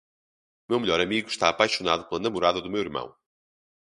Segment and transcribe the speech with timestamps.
[0.67, 3.13] Meu melhor amigo está apaixonado pela namorada do meu irmão.